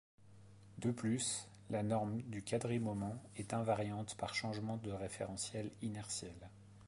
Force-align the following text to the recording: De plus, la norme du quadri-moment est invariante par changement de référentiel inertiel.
De 0.79 0.89
plus, 0.89 1.47
la 1.69 1.83
norme 1.83 2.23
du 2.23 2.41
quadri-moment 2.41 3.21
est 3.35 3.53
invariante 3.53 4.15
par 4.17 4.33
changement 4.33 4.77
de 4.77 4.89
référentiel 4.89 5.69
inertiel. 5.83 6.49